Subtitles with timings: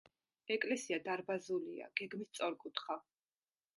[0.55, 2.97] ეკლესია დარბაზულია, გეგმით სწორკუთხა.